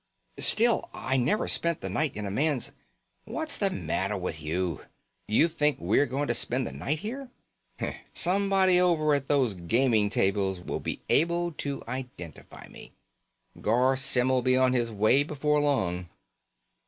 "Still, 0.39 0.89
I 0.95 1.15
never 1.15 1.47
spent 1.47 1.81
the 1.81 1.87
night 1.91 2.17
in 2.17 2.25
a 2.25 2.31
man's" 2.31 2.71
"What's 3.25 3.55
the 3.55 3.69
matter 3.69 4.17
with 4.17 4.41
you? 4.41 4.81
You 5.27 5.47
think 5.47 5.77
we're 5.79 6.07
going 6.07 6.27
to 6.27 6.33
spend 6.33 6.65
the 6.65 6.71
night 6.71 7.01
here? 7.01 7.29
Somebody 8.11 8.79
over 8.81 9.13
at 9.13 9.27
those 9.27 9.53
gaming 9.53 10.09
tables 10.09 10.59
will 10.59 10.79
be 10.79 11.01
able 11.07 11.51
to 11.51 11.83
identify 11.87 12.67
me. 12.67 12.93
Garr 13.61 13.95
Symm'll 13.95 14.41
be 14.41 14.57
on 14.57 14.73
his 14.73 14.91
way 14.91 15.21
before 15.21 15.59
long." 15.61 16.09